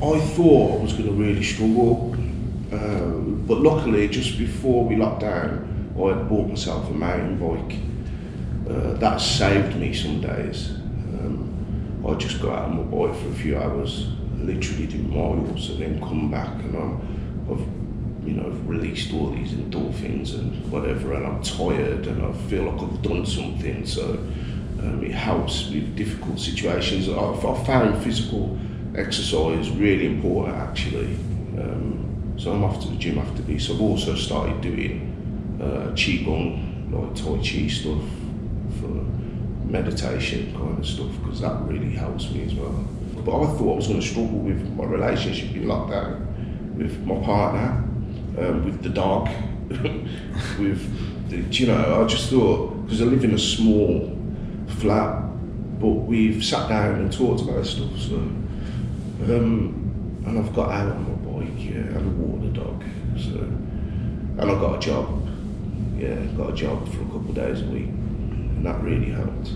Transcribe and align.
I 0.00 0.20
thought 0.20 0.78
I 0.78 0.82
was 0.82 0.92
going 0.92 1.06
to 1.06 1.12
really 1.12 1.42
struggle, 1.42 2.14
um, 2.70 3.44
but 3.48 3.58
luckily, 3.58 4.06
just 4.06 4.38
before 4.38 4.84
we 4.84 4.94
locked 4.94 5.22
down, 5.22 5.92
I 5.98 6.16
had 6.16 6.28
bought 6.28 6.48
myself 6.48 6.88
a 6.88 6.92
mountain 6.92 7.36
bike. 7.36 7.78
Uh, 8.70 8.92
that 8.98 9.20
saved 9.20 9.74
me 9.74 9.92
some 9.92 10.20
days. 10.20 10.70
Um, 10.70 12.04
I 12.08 12.14
just 12.14 12.40
go 12.40 12.52
out 12.52 12.68
on 12.68 12.76
my 12.76 12.82
bike 12.84 13.20
for 13.20 13.28
a 13.28 13.34
few 13.34 13.58
hours, 13.58 14.06
literally 14.36 14.86
do 14.86 14.98
miles, 14.98 15.70
and 15.70 15.82
then 15.82 15.98
come 15.98 16.30
back, 16.30 16.54
and 16.62 16.76
I'm, 16.76 17.48
I've, 17.50 18.24
you 18.24 18.34
know, 18.34 18.50
released 18.66 19.12
all 19.12 19.30
these 19.30 19.50
endorphins 19.50 20.34
and 20.34 20.70
whatever, 20.70 21.14
and 21.14 21.26
I'm 21.26 21.42
tired, 21.42 22.06
and 22.06 22.24
I 22.24 22.32
feel 22.48 22.70
like 22.70 22.80
I've 22.80 23.02
done 23.02 23.26
something. 23.26 23.84
So 23.84 24.12
um, 24.80 25.02
it 25.02 25.10
helps 25.10 25.68
with 25.70 25.96
difficult 25.96 26.38
situations. 26.38 27.08
I've, 27.08 27.44
I've 27.44 27.66
found 27.66 28.00
physical 28.04 28.56
exercise 28.98 29.70
really 29.70 30.06
important 30.06 30.56
actually. 30.56 31.14
Um, 31.58 32.34
so 32.36 32.52
I'm 32.52 32.64
off 32.64 32.80
to 32.82 32.88
the 32.88 32.96
gym 32.96 33.18
after 33.18 33.42
this. 33.42 33.70
I've 33.70 33.80
also 33.80 34.14
started 34.14 34.60
doing 34.60 35.58
uh, 35.60 35.92
qigong, 35.94 36.92
like 36.92 37.14
tai 37.14 37.36
chi 37.38 37.68
stuff 37.68 38.02
for 38.80 39.04
meditation 39.66 40.52
kind 40.54 40.78
of 40.78 40.86
stuff 40.86 41.10
because 41.20 41.40
that 41.40 41.60
really 41.62 41.90
helps 41.90 42.30
me 42.30 42.44
as 42.44 42.54
well. 42.54 42.84
But 43.24 43.40
I 43.40 43.46
thought 43.56 43.72
I 43.72 43.76
was 43.76 43.88
going 43.88 44.00
to 44.00 44.06
struggle 44.06 44.38
with 44.38 44.62
my 44.76 44.84
relationship 44.84 45.54
in 45.54 45.64
lockdown 45.64 46.28
with 46.78 47.04
my 47.04 47.16
partner, 47.24 47.84
um, 48.38 48.64
with 48.64 48.82
the 48.82 48.88
dog, 48.88 49.28
with 49.68 51.28
the, 51.28 51.36
you 51.58 51.66
know, 51.66 52.02
I 52.02 52.06
just 52.06 52.30
thought 52.30 52.84
because 52.84 53.02
I 53.02 53.04
live 53.04 53.24
in 53.24 53.34
a 53.34 53.38
small 53.38 54.16
flat, 54.78 55.22
but 55.80 55.88
we've 55.88 56.42
sat 56.42 56.68
down 56.68 57.00
and 57.00 57.12
talked 57.12 57.42
about 57.42 57.66
stuff. 57.66 57.98
So 57.98 58.16
um, 59.22 60.22
and 60.26 60.38
I've 60.38 60.54
got 60.54 60.70
out 60.70 60.92
on 60.92 61.04
my 61.04 61.40
bike, 61.40 61.58
yeah, 61.58 61.76
and 61.76 61.96
I 61.96 62.02
walk 62.02 62.42
the 62.42 62.60
dog. 62.60 62.84
So, 63.16 63.38
and 63.40 64.40
I 64.40 64.54
got 64.60 64.76
a 64.76 64.78
job. 64.78 65.28
Yeah, 65.96 66.14
got 66.36 66.50
a 66.50 66.56
job 66.56 66.88
for 66.88 67.02
a 67.02 67.06
couple 67.06 67.30
of 67.30 67.34
days 67.34 67.62
a 67.62 67.66
week, 67.66 67.88
and 67.88 68.64
that 68.64 68.80
really 68.82 69.10
helped. 69.10 69.52